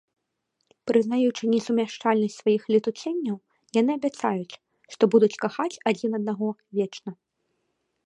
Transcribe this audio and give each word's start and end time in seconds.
Прызнаючы 0.91 1.43
несумяшчальнасць 1.53 2.39
сваіх 2.41 2.61
летуценняў, 2.77 3.37
яны 3.79 3.91
абяцаюць, 4.01 4.57
што 4.97 5.03
будуць 5.17 5.33
кахаць 5.45 5.75
адзін 5.93 6.11
аднаго 6.23 6.47
вечна. 6.81 7.09